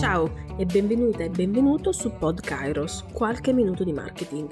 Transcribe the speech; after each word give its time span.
Ciao 0.00 0.34
e 0.56 0.64
benvenuta 0.64 1.24
e 1.24 1.28
benvenuto 1.28 1.92
su 1.92 2.10
Pod 2.16 2.40
Kairos, 2.40 3.04
qualche 3.12 3.52
minuto 3.52 3.84
di 3.84 3.92
marketing. 3.92 4.50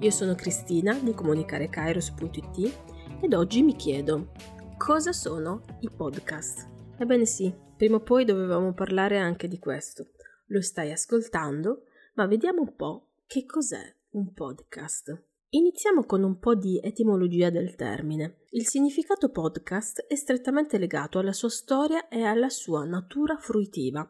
Io 0.00 0.10
sono 0.10 0.34
Cristina 0.34 0.92
di 0.92 1.14
comunicarekairos.it 1.14 2.78
ed 3.22 3.32
oggi 3.32 3.62
mi 3.62 3.74
chiedo 3.76 4.30
cosa 4.76 5.12
sono 5.12 5.62
i 5.80 5.88
podcast? 5.88 6.68
Ebbene 6.98 7.24
sì, 7.24 7.50
prima 7.74 7.96
o 7.96 8.00
poi 8.00 8.26
dovevamo 8.26 8.74
parlare 8.74 9.16
anche 9.16 9.48
di 9.48 9.58
questo. 9.58 10.08
Lo 10.48 10.60
stai 10.60 10.92
ascoltando, 10.92 11.84
ma 12.16 12.26
vediamo 12.26 12.60
un 12.60 12.76
po' 12.76 13.06
che 13.26 13.46
cos'è 13.46 13.94
un 14.10 14.34
podcast. 14.34 15.18
Iniziamo 15.52 16.04
con 16.04 16.22
un 16.22 16.38
po' 16.38 16.54
di 16.54 16.78
etimologia 16.80 17.50
del 17.50 17.74
termine. 17.74 18.44
Il 18.50 18.68
significato 18.68 19.30
podcast 19.30 20.04
è 20.06 20.14
strettamente 20.14 20.78
legato 20.78 21.18
alla 21.18 21.32
sua 21.32 21.48
storia 21.48 22.06
e 22.06 22.22
alla 22.22 22.48
sua 22.48 22.84
natura 22.84 23.36
fruitiva. 23.36 24.08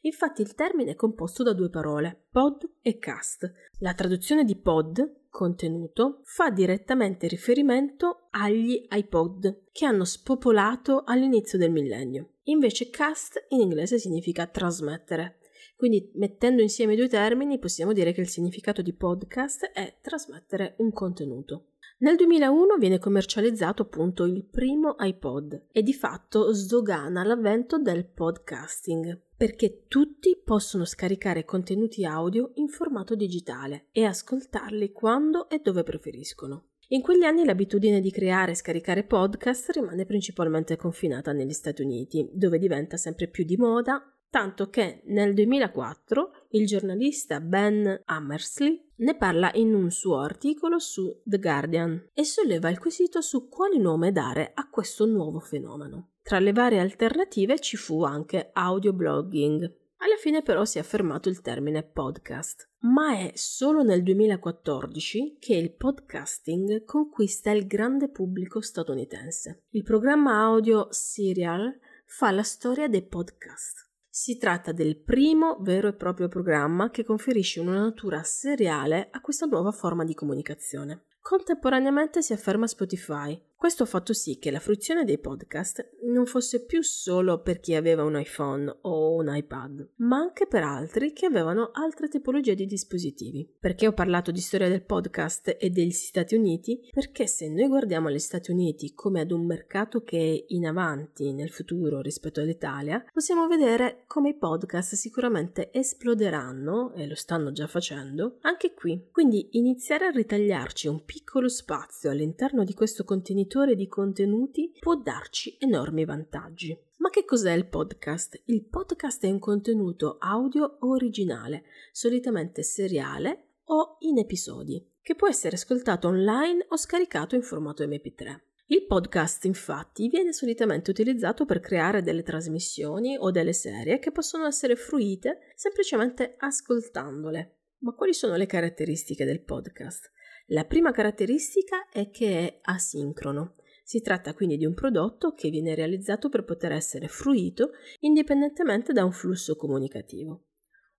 Infatti 0.00 0.42
il 0.42 0.56
termine 0.56 0.90
è 0.90 0.94
composto 0.96 1.44
da 1.44 1.52
due 1.52 1.70
parole, 1.70 2.26
pod 2.32 2.68
e 2.82 2.98
cast. 2.98 3.48
La 3.78 3.94
traduzione 3.94 4.42
di 4.42 4.56
pod, 4.56 5.28
contenuto, 5.30 6.22
fa 6.24 6.50
direttamente 6.50 7.28
riferimento 7.28 8.26
agli 8.30 8.84
iPod 8.90 9.66
che 9.70 9.86
hanno 9.86 10.04
spopolato 10.04 11.04
all'inizio 11.06 11.56
del 11.56 11.70
millennio. 11.70 12.30
Invece 12.44 12.90
cast 12.90 13.46
in 13.50 13.60
inglese 13.60 14.00
significa 14.00 14.48
trasmettere. 14.48 15.38
Quindi 15.80 16.10
mettendo 16.16 16.60
insieme 16.60 16.92
i 16.92 16.96
due 16.96 17.08
termini 17.08 17.58
possiamo 17.58 17.94
dire 17.94 18.12
che 18.12 18.20
il 18.20 18.28
significato 18.28 18.82
di 18.82 18.92
podcast 18.92 19.70
è 19.72 19.96
trasmettere 20.02 20.74
un 20.80 20.92
contenuto. 20.92 21.68
Nel 22.00 22.16
2001 22.16 22.76
viene 22.76 22.98
commercializzato 22.98 23.80
appunto 23.80 24.26
il 24.26 24.44
primo 24.44 24.96
iPod 24.98 25.68
e 25.72 25.82
di 25.82 25.94
fatto 25.94 26.52
sdogana 26.52 27.24
l'avvento 27.24 27.78
del 27.78 28.04
podcasting, 28.04 29.22
perché 29.34 29.84
tutti 29.88 30.38
possono 30.44 30.84
scaricare 30.84 31.46
contenuti 31.46 32.04
audio 32.04 32.50
in 32.56 32.68
formato 32.68 33.14
digitale 33.14 33.86
e 33.90 34.04
ascoltarli 34.04 34.92
quando 34.92 35.48
e 35.48 35.60
dove 35.60 35.82
preferiscono. 35.82 36.72
In 36.88 37.00
quegli 37.00 37.22
anni 37.22 37.46
l'abitudine 37.46 38.02
di 38.02 38.10
creare 38.10 38.50
e 38.50 38.56
scaricare 38.56 39.04
podcast 39.04 39.70
rimane 39.70 40.04
principalmente 40.04 40.76
confinata 40.76 41.32
negli 41.32 41.54
Stati 41.54 41.80
Uniti, 41.80 42.28
dove 42.34 42.58
diventa 42.58 42.98
sempre 42.98 43.28
più 43.28 43.44
di 43.44 43.56
moda 43.56 44.14
tanto 44.30 44.70
che 44.70 45.02
nel 45.06 45.34
2004 45.34 46.46
il 46.50 46.66
giornalista 46.66 47.40
Ben 47.40 48.02
Hammersley 48.04 48.90
ne 48.96 49.16
parla 49.16 49.50
in 49.54 49.74
un 49.74 49.90
suo 49.90 50.20
articolo 50.20 50.78
su 50.78 51.20
The 51.24 51.38
Guardian 51.38 52.10
e 52.14 52.24
solleva 52.24 52.70
il 52.70 52.78
quesito 52.78 53.20
su 53.20 53.48
quale 53.48 53.78
nome 53.78 54.12
dare 54.12 54.52
a 54.54 54.68
questo 54.70 55.04
nuovo 55.04 55.40
fenomeno. 55.40 56.10
Tra 56.22 56.38
le 56.38 56.52
varie 56.52 56.78
alternative 56.78 57.58
ci 57.58 57.76
fu 57.76 58.04
anche 58.04 58.50
audioblogging. 58.52 59.78
Alla 60.02 60.16
fine 60.16 60.42
però 60.42 60.64
si 60.64 60.78
è 60.78 60.80
affermato 60.80 61.28
il 61.28 61.40
termine 61.40 61.82
podcast, 61.82 62.68
ma 62.80 63.18
è 63.18 63.32
solo 63.34 63.82
nel 63.82 64.02
2014 64.02 65.36
che 65.38 65.54
il 65.54 65.72
podcasting 65.72 66.84
conquista 66.84 67.50
il 67.50 67.66
grande 67.66 68.08
pubblico 68.08 68.60
statunitense. 68.60 69.64
Il 69.70 69.82
programma 69.82 70.40
audio 70.40 70.86
Serial 70.90 71.78
fa 72.06 72.30
la 72.30 72.42
storia 72.42 72.88
dei 72.88 73.02
podcast 73.02 73.89
si 74.12 74.36
tratta 74.38 74.72
del 74.72 75.00
primo 75.00 75.58
vero 75.60 75.86
e 75.86 75.94
proprio 75.94 76.26
programma 76.26 76.90
che 76.90 77.04
conferisce 77.04 77.60
una 77.60 77.78
natura 77.78 78.24
seriale 78.24 79.08
a 79.12 79.20
questa 79.20 79.46
nuova 79.46 79.70
forma 79.70 80.04
di 80.04 80.14
comunicazione. 80.14 81.04
Contemporaneamente 81.20 82.20
si 82.20 82.32
afferma 82.32 82.66
Spotify, 82.66 83.40
questo 83.60 83.82
ha 83.82 83.86
fatto 83.86 84.14
sì 84.14 84.38
che 84.38 84.50
la 84.50 84.58
fruizione 84.58 85.04
dei 85.04 85.18
podcast 85.18 85.86
non 86.04 86.24
fosse 86.24 86.64
più 86.64 86.82
solo 86.82 87.42
per 87.42 87.60
chi 87.60 87.74
aveva 87.74 88.04
un 88.04 88.18
iPhone 88.18 88.74
o 88.80 89.12
un 89.12 89.30
iPad, 89.36 89.86
ma 89.96 90.16
anche 90.16 90.46
per 90.46 90.62
altri 90.62 91.12
che 91.12 91.26
avevano 91.26 91.68
altre 91.74 92.08
tipologie 92.08 92.54
di 92.54 92.64
dispositivi. 92.64 93.46
Perché 93.60 93.86
ho 93.86 93.92
parlato 93.92 94.30
di 94.30 94.40
storia 94.40 94.70
del 94.70 94.86
podcast 94.86 95.56
e 95.60 95.68
degli 95.68 95.90
Stati 95.90 96.36
Uniti? 96.36 96.88
Perché 96.90 97.26
se 97.26 97.50
noi 97.50 97.68
guardiamo 97.68 98.10
gli 98.10 98.18
Stati 98.18 98.50
Uniti 98.50 98.94
come 98.94 99.20
ad 99.20 99.30
un 99.30 99.44
mercato 99.44 100.04
che 100.04 100.16
è 100.16 100.44
in 100.54 100.64
avanti 100.64 101.34
nel 101.34 101.50
futuro 101.50 102.00
rispetto 102.00 102.40
all'Italia, 102.40 103.04
possiamo 103.12 103.46
vedere 103.46 104.04
come 104.06 104.30
i 104.30 104.38
podcast 104.38 104.94
sicuramente 104.94 105.70
esploderanno, 105.70 106.94
e 106.94 107.06
lo 107.06 107.14
stanno 107.14 107.52
già 107.52 107.66
facendo, 107.66 108.38
anche 108.40 108.72
qui. 108.72 109.08
Quindi 109.12 109.48
iniziare 109.50 110.06
a 110.06 110.10
ritagliarci 110.10 110.88
un 110.88 111.04
piccolo 111.04 111.50
spazio 111.50 112.08
all'interno 112.08 112.64
di 112.64 112.72
questo 112.72 113.04
contenitore 113.04 113.48
fornitore 113.50 113.74
di 113.74 113.88
contenuti 113.88 114.72
può 114.78 114.94
darci 114.94 115.56
enormi 115.58 116.04
vantaggi. 116.04 116.78
Ma 116.98 117.10
che 117.10 117.24
cos'è 117.24 117.52
il 117.52 117.66
podcast? 117.66 118.40
Il 118.44 118.64
podcast 118.64 119.24
è 119.24 119.30
un 119.30 119.40
contenuto 119.40 120.18
audio 120.20 120.76
originale, 120.80 121.64
solitamente 121.90 122.62
seriale 122.62 123.56
o 123.64 123.96
in 124.00 124.18
episodi, 124.18 124.86
che 125.02 125.16
può 125.16 125.26
essere 125.26 125.56
ascoltato 125.56 126.06
online 126.06 126.64
o 126.68 126.76
scaricato 126.76 127.34
in 127.34 127.42
formato 127.42 127.84
MP3. 127.84 128.38
Il 128.66 128.86
podcast 128.86 129.44
infatti 129.46 130.08
viene 130.08 130.32
solitamente 130.32 130.90
utilizzato 130.90 131.44
per 131.44 131.58
creare 131.58 132.02
delle 132.02 132.22
trasmissioni 132.22 133.16
o 133.18 133.32
delle 133.32 133.52
serie 133.52 133.98
che 133.98 134.12
possono 134.12 134.46
essere 134.46 134.76
fruite 134.76 135.52
semplicemente 135.56 136.36
ascoltandole. 136.38 137.56
Ma 137.78 137.94
quali 137.94 138.14
sono 138.14 138.36
le 138.36 138.46
caratteristiche 138.46 139.24
del 139.24 139.42
podcast? 139.42 140.12
La 140.52 140.64
prima 140.64 140.90
caratteristica 140.90 141.88
è 141.92 142.10
che 142.10 142.26
è 142.26 142.58
asincrono. 142.62 143.54
Si 143.84 144.00
tratta 144.00 144.34
quindi 144.34 144.56
di 144.56 144.66
un 144.66 144.74
prodotto 144.74 145.32
che 145.32 145.48
viene 145.48 145.76
realizzato 145.76 146.28
per 146.28 146.42
poter 146.42 146.72
essere 146.72 147.06
fruito 147.06 147.70
indipendentemente 148.00 148.92
da 148.92 149.04
un 149.04 149.12
flusso 149.12 149.54
comunicativo. 149.54 150.46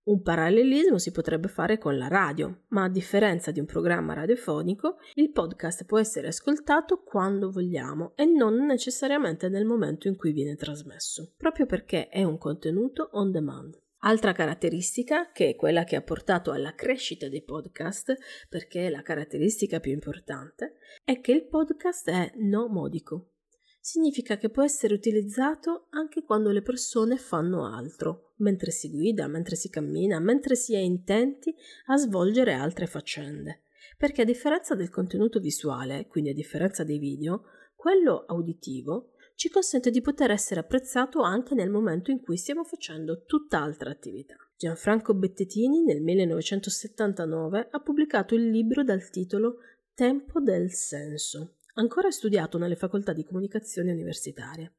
Un 0.04 0.22
parallelismo 0.22 0.96
si 0.96 1.10
potrebbe 1.10 1.48
fare 1.48 1.76
con 1.76 1.98
la 1.98 2.08
radio, 2.08 2.62
ma 2.68 2.84
a 2.84 2.88
differenza 2.88 3.50
di 3.50 3.60
un 3.60 3.66
programma 3.66 4.14
radiofonico, 4.14 4.96
il 5.16 5.30
podcast 5.32 5.84
può 5.84 5.98
essere 5.98 6.28
ascoltato 6.28 7.02
quando 7.02 7.50
vogliamo 7.50 8.12
e 8.16 8.24
non 8.24 8.64
necessariamente 8.64 9.50
nel 9.50 9.66
momento 9.66 10.08
in 10.08 10.16
cui 10.16 10.32
viene 10.32 10.56
trasmesso, 10.56 11.34
proprio 11.36 11.66
perché 11.66 12.08
è 12.08 12.24
un 12.24 12.38
contenuto 12.38 13.10
on 13.12 13.30
demand. 13.30 13.81
Altra 14.04 14.32
caratteristica, 14.32 15.30
che 15.30 15.50
è 15.50 15.54
quella 15.54 15.84
che 15.84 15.94
ha 15.94 16.02
portato 16.02 16.50
alla 16.50 16.74
crescita 16.74 17.28
dei 17.28 17.44
podcast, 17.44 18.16
perché 18.48 18.86
è 18.86 18.90
la 18.90 19.00
caratteristica 19.00 19.78
più 19.78 19.92
importante, 19.92 20.74
è 21.04 21.20
che 21.20 21.30
il 21.30 21.46
podcast 21.46 22.10
è 22.10 22.32
no 22.38 22.66
modico. 22.66 23.28
Significa 23.80 24.36
che 24.38 24.50
può 24.50 24.64
essere 24.64 24.94
utilizzato 24.94 25.86
anche 25.90 26.24
quando 26.24 26.50
le 26.50 26.62
persone 26.62 27.16
fanno 27.16 27.64
altro, 27.64 28.32
mentre 28.38 28.72
si 28.72 28.90
guida, 28.90 29.28
mentre 29.28 29.54
si 29.54 29.70
cammina, 29.70 30.18
mentre 30.18 30.56
si 30.56 30.74
è 30.74 30.80
intenti 30.80 31.54
a 31.86 31.96
svolgere 31.96 32.54
altre 32.54 32.88
faccende. 32.88 33.62
Perché 33.96 34.22
a 34.22 34.24
differenza 34.24 34.74
del 34.74 34.90
contenuto 34.90 35.38
visuale, 35.38 36.08
quindi 36.08 36.30
a 36.30 36.34
differenza 36.34 36.82
dei 36.82 36.98
video, 36.98 37.44
quello 37.76 38.24
auditivo 38.26 39.11
ci 39.34 39.48
consente 39.48 39.90
di 39.90 40.00
poter 40.00 40.30
essere 40.30 40.60
apprezzato 40.60 41.22
anche 41.22 41.54
nel 41.54 41.70
momento 41.70 42.10
in 42.10 42.20
cui 42.20 42.36
stiamo 42.36 42.64
facendo 42.64 43.24
tutt'altra 43.24 43.90
attività. 43.90 44.36
Gianfranco 44.56 45.14
Bettetini 45.14 45.82
nel 45.82 46.00
1979 46.00 47.68
ha 47.70 47.80
pubblicato 47.80 48.34
il 48.34 48.48
libro 48.48 48.84
dal 48.84 49.10
titolo 49.10 49.58
Tempo 49.94 50.40
del 50.40 50.72
senso, 50.72 51.56
ancora 51.74 52.10
studiato 52.10 52.58
nelle 52.58 52.76
facoltà 52.76 53.12
di 53.12 53.24
comunicazione 53.24 53.92
universitarie. 53.92 54.74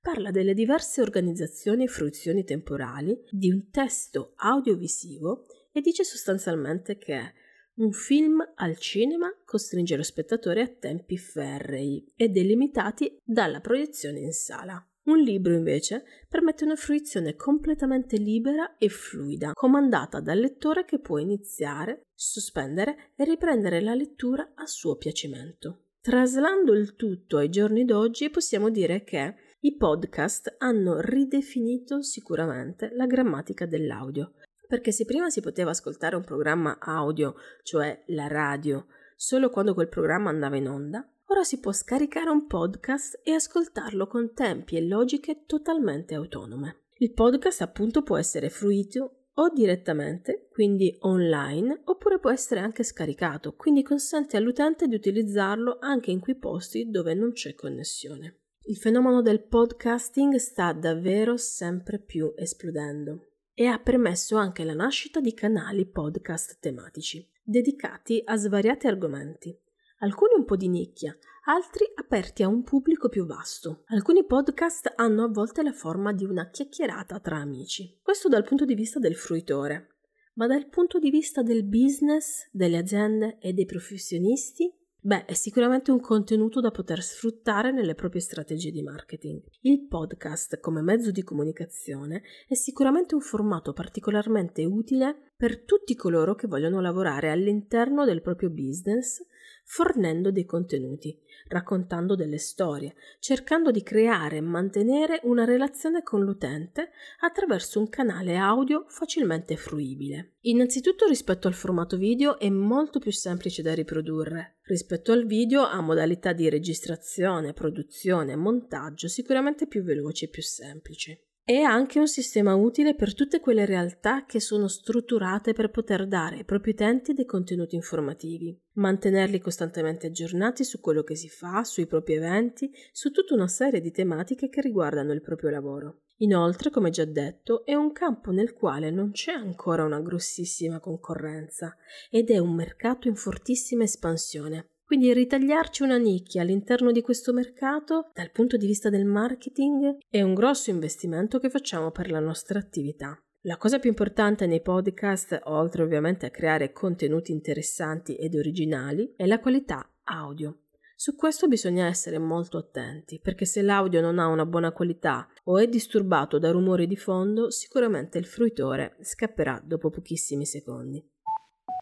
Parla 0.00 0.30
delle 0.30 0.54
diverse 0.54 1.02
organizzazioni 1.02 1.84
e 1.84 1.88
fruizioni 1.88 2.44
temporali 2.44 3.20
di 3.30 3.50
un 3.50 3.68
testo 3.70 4.32
audiovisivo 4.36 5.46
e 5.72 5.80
dice 5.80 6.04
sostanzialmente 6.04 6.96
che 6.96 7.32
un 7.78 7.92
film 7.92 8.44
al 8.56 8.76
cinema 8.76 9.32
costringe 9.44 9.96
lo 9.96 10.02
spettatore 10.02 10.62
a 10.62 10.68
tempi 10.68 11.16
ferrei 11.16 12.04
e 12.16 12.28
delimitati 12.28 13.18
dalla 13.22 13.60
proiezione 13.60 14.20
in 14.20 14.32
sala. 14.32 14.82
Un 15.04 15.20
libro 15.20 15.54
invece 15.54 16.04
permette 16.28 16.64
una 16.64 16.76
fruizione 16.76 17.34
completamente 17.34 18.18
libera 18.18 18.76
e 18.76 18.88
fluida, 18.88 19.52
comandata 19.54 20.20
dal 20.20 20.38
lettore 20.38 20.84
che 20.84 20.98
può 20.98 21.18
iniziare, 21.18 22.02
sospendere 22.14 23.12
e 23.16 23.24
riprendere 23.24 23.80
la 23.80 23.94
lettura 23.94 24.52
a 24.54 24.66
suo 24.66 24.96
piacimento. 24.96 25.84
Traslando 26.00 26.74
il 26.74 26.94
tutto 26.94 27.38
ai 27.38 27.48
giorni 27.48 27.84
d'oggi 27.84 28.28
possiamo 28.28 28.70
dire 28.70 29.02
che 29.02 29.34
i 29.60 29.76
podcast 29.76 30.56
hanno 30.58 31.00
ridefinito 31.00 32.02
sicuramente 32.02 32.90
la 32.92 33.06
grammatica 33.06 33.66
dell'audio, 33.66 34.34
perché 34.68 34.92
se 34.92 35.06
prima 35.06 35.30
si 35.30 35.40
poteva 35.40 35.70
ascoltare 35.70 36.14
un 36.14 36.22
programma 36.22 36.78
audio, 36.78 37.34
cioè 37.62 38.04
la 38.08 38.28
radio, 38.28 38.86
solo 39.16 39.48
quando 39.48 39.72
quel 39.72 39.88
programma 39.88 40.28
andava 40.28 40.56
in 40.56 40.68
onda, 40.68 41.10
ora 41.28 41.42
si 41.42 41.58
può 41.58 41.72
scaricare 41.72 42.28
un 42.28 42.46
podcast 42.46 43.20
e 43.24 43.32
ascoltarlo 43.32 44.06
con 44.06 44.34
tempi 44.34 44.76
e 44.76 44.86
logiche 44.86 45.44
totalmente 45.46 46.14
autonome. 46.14 46.82
Il 46.98 47.14
podcast 47.14 47.62
appunto 47.62 48.02
può 48.02 48.18
essere 48.18 48.50
fruito 48.50 49.28
o 49.32 49.50
direttamente, 49.50 50.48
quindi 50.50 50.94
online, 51.00 51.80
oppure 51.84 52.18
può 52.18 52.30
essere 52.30 52.60
anche 52.60 52.82
scaricato, 52.82 53.54
quindi 53.54 53.82
consente 53.82 54.36
all'utente 54.36 54.86
di 54.86 54.96
utilizzarlo 54.96 55.78
anche 55.80 56.10
in 56.10 56.20
quei 56.20 56.36
posti 56.36 56.90
dove 56.90 57.14
non 57.14 57.32
c'è 57.32 57.54
connessione. 57.54 58.40
Il 58.64 58.76
fenomeno 58.76 59.22
del 59.22 59.42
podcasting 59.42 60.34
sta 60.34 60.72
davvero 60.74 61.38
sempre 61.38 61.98
più 61.98 62.34
esplodendo 62.36 63.28
e 63.60 63.66
ha 63.66 63.80
permesso 63.80 64.36
anche 64.36 64.62
la 64.62 64.72
nascita 64.72 65.18
di 65.18 65.34
canali 65.34 65.84
podcast 65.84 66.58
tematici, 66.60 67.28
dedicati 67.42 68.22
a 68.24 68.36
svariati 68.36 68.86
argomenti, 68.86 69.52
alcuni 69.98 70.34
un 70.36 70.44
po' 70.44 70.54
di 70.54 70.68
nicchia, 70.68 71.18
altri 71.46 71.84
aperti 71.96 72.44
a 72.44 72.46
un 72.46 72.62
pubblico 72.62 73.08
più 73.08 73.26
vasto. 73.26 73.82
Alcuni 73.86 74.24
podcast 74.24 74.92
hanno 74.94 75.24
a 75.24 75.28
volte 75.28 75.64
la 75.64 75.72
forma 75.72 76.12
di 76.12 76.24
una 76.24 76.50
chiacchierata 76.50 77.18
tra 77.18 77.38
amici. 77.38 77.98
Questo 78.00 78.28
dal 78.28 78.44
punto 78.44 78.64
di 78.64 78.76
vista 78.76 79.00
del 79.00 79.16
fruitore, 79.16 79.96
ma 80.34 80.46
dal 80.46 80.68
punto 80.68 81.00
di 81.00 81.10
vista 81.10 81.42
del 81.42 81.64
business, 81.64 82.48
delle 82.52 82.76
aziende 82.76 83.38
e 83.40 83.54
dei 83.54 83.66
professionisti 83.66 84.72
Beh, 85.08 85.24
è 85.24 85.32
sicuramente 85.32 85.90
un 85.90 86.00
contenuto 86.00 86.60
da 86.60 86.70
poter 86.70 87.02
sfruttare 87.02 87.72
nelle 87.72 87.94
proprie 87.94 88.20
strategie 88.20 88.70
di 88.70 88.82
marketing. 88.82 89.40
Il 89.62 89.86
podcast 89.86 90.60
come 90.60 90.82
mezzo 90.82 91.10
di 91.10 91.22
comunicazione 91.22 92.20
è 92.46 92.52
sicuramente 92.52 93.14
un 93.14 93.22
formato 93.22 93.72
particolarmente 93.72 94.66
utile 94.66 95.32
per 95.34 95.64
tutti 95.64 95.94
coloro 95.94 96.34
che 96.34 96.46
vogliono 96.46 96.82
lavorare 96.82 97.30
all'interno 97.30 98.04
del 98.04 98.20
proprio 98.20 98.50
business 98.50 99.24
fornendo 99.64 100.30
dei 100.30 100.44
contenuti, 100.44 101.18
raccontando 101.48 102.14
delle 102.14 102.38
storie, 102.38 102.94
cercando 103.18 103.70
di 103.70 103.82
creare 103.82 104.36
e 104.36 104.40
mantenere 104.40 105.20
una 105.24 105.44
relazione 105.44 106.02
con 106.02 106.24
l'utente 106.24 106.90
attraverso 107.20 107.78
un 107.78 107.88
canale 107.88 108.36
audio 108.36 108.84
facilmente 108.88 109.56
fruibile. 109.56 110.36
Innanzitutto 110.42 111.06
rispetto 111.06 111.48
al 111.48 111.54
formato 111.54 111.96
video 111.96 112.38
è 112.38 112.48
molto 112.48 112.98
più 112.98 113.12
semplice 113.12 113.62
da 113.62 113.74
riprodurre. 113.74 114.56
Rispetto 114.62 115.12
al 115.12 115.26
video 115.26 115.62
ha 115.64 115.80
modalità 115.80 116.32
di 116.32 116.48
registrazione, 116.48 117.52
produzione 117.52 118.32
e 118.32 118.36
montaggio 118.36 119.08
sicuramente 119.08 119.66
più 119.66 119.82
veloci 119.82 120.24
e 120.24 120.28
più 120.28 120.42
semplici. 120.42 121.27
È 121.48 121.62
anche 121.62 121.98
un 121.98 122.06
sistema 122.06 122.54
utile 122.56 122.94
per 122.94 123.14
tutte 123.14 123.40
quelle 123.40 123.64
realtà 123.64 124.26
che 124.26 124.38
sono 124.38 124.68
strutturate 124.68 125.54
per 125.54 125.70
poter 125.70 126.06
dare 126.06 126.36
ai 126.36 126.44
propri 126.44 126.72
utenti 126.72 127.14
dei 127.14 127.24
contenuti 127.24 127.74
informativi, 127.74 128.54
mantenerli 128.74 129.40
costantemente 129.40 130.08
aggiornati 130.08 130.62
su 130.62 130.78
quello 130.78 131.02
che 131.02 131.14
si 131.14 131.30
fa, 131.30 131.64
sui 131.64 131.86
propri 131.86 132.16
eventi, 132.16 132.70
su 132.92 133.10
tutta 133.12 133.32
una 133.32 133.48
serie 133.48 133.80
di 133.80 133.90
tematiche 133.90 134.50
che 134.50 134.60
riguardano 134.60 135.14
il 135.14 135.22
proprio 135.22 135.48
lavoro. 135.48 136.00
Inoltre, 136.18 136.68
come 136.68 136.90
già 136.90 137.06
detto, 137.06 137.64
è 137.64 137.72
un 137.72 137.92
campo 137.92 138.30
nel 138.30 138.52
quale 138.52 138.90
non 138.90 139.12
c'è 139.12 139.32
ancora 139.32 139.84
una 139.84 140.02
grossissima 140.02 140.80
concorrenza 140.80 141.74
ed 142.10 142.28
è 142.28 142.36
un 142.36 142.54
mercato 142.54 143.08
in 143.08 143.16
fortissima 143.16 143.84
espansione. 143.84 144.66
Quindi 144.88 145.12
ritagliarci 145.12 145.82
una 145.82 145.98
nicchia 145.98 146.40
all'interno 146.40 146.92
di 146.92 147.02
questo 147.02 147.34
mercato, 147.34 148.10
dal 148.14 148.30
punto 148.30 148.56
di 148.56 148.64
vista 148.64 148.88
del 148.88 149.04
marketing, 149.04 149.98
è 150.08 150.22
un 150.22 150.32
grosso 150.32 150.70
investimento 150.70 151.38
che 151.38 151.50
facciamo 151.50 151.90
per 151.90 152.10
la 152.10 152.20
nostra 152.20 152.58
attività. 152.58 153.22
La 153.42 153.58
cosa 153.58 153.80
più 153.80 153.90
importante 153.90 154.46
nei 154.46 154.62
podcast, 154.62 155.40
oltre 155.44 155.82
ovviamente 155.82 156.24
a 156.24 156.30
creare 156.30 156.72
contenuti 156.72 157.32
interessanti 157.32 158.16
ed 158.16 158.34
originali, 158.34 159.12
è 159.14 159.26
la 159.26 159.40
qualità 159.40 159.86
audio. 160.04 160.60
Su 160.96 161.16
questo 161.16 161.48
bisogna 161.48 161.84
essere 161.84 162.18
molto 162.18 162.56
attenti, 162.56 163.20
perché 163.20 163.44
se 163.44 163.60
l'audio 163.60 164.00
non 164.00 164.18
ha 164.18 164.26
una 164.26 164.46
buona 164.46 164.72
qualità 164.72 165.28
o 165.44 165.58
è 165.58 165.68
disturbato 165.68 166.38
da 166.38 166.50
rumori 166.50 166.86
di 166.86 166.96
fondo, 166.96 167.50
sicuramente 167.50 168.16
il 168.16 168.24
fruitore 168.24 168.96
scapperà 169.02 169.62
dopo 169.62 169.90
pochissimi 169.90 170.46
secondi. 170.46 171.06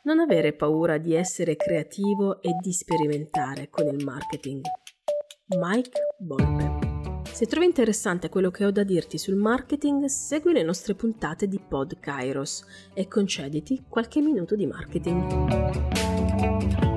Non 0.07 0.21
avere 0.21 0.53
paura 0.53 0.99
di 0.99 1.15
essere 1.15 1.57
creativo 1.57 2.41
e 2.41 2.51
di 2.63 2.73
sperimentare 2.73 3.69
con 3.69 3.89
il 3.89 4.05
marketing. 4.05 4.61
Mike 5.59 6.15
Bolpe. 6.17 7.23
Se 7.25 7.45
trovi 7.47 7.67
interessante 7.67 8.29
quello 8.29 8.53
che 8.53 8.65
ho 8.65 8.71
da 8.71 8.85
dirti 8.85 9.19
sul 9.19 9.35
marketing, 9.35 10.05
segui 10.05 10.53
le 10.53 10.63
nostre 10.63 10.95
puntate 10.95 11.49
di 11.49 11.59
Pod 11.59 11.99
Kairos 11.99 12.65
e 12.95 13.09
concediti 13.09 13.83
qualche 13.89 14.21
minuto 14.21 14.55
di 14.55 14.67
marketing. 14.67 16.95